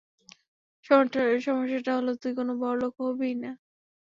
[1.41, 3.51] সমস্যাটা হলো তুই কখনো বড়লোক হবিই না।